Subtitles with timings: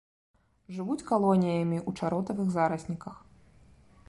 [0.77, 3.25] Жывуць калоніямі ў чаротавых зарасніках.